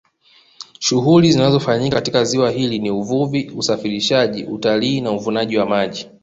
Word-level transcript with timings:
Shughuli 0.79 1.31
zinazofanyika 1.31 1.95
katika 1.95 2.23
ziwa 2.23 2.51
hili 2.51 2.79
ni 2.79 2.91
uvuvi 2.91 3.49
usafirishaji 3.55 4.43
utalii 4.43 5.01
na 5.01 5.11
uvunaji 5.11 5.57
wa 5.57 5.65
maji 5.65 6.07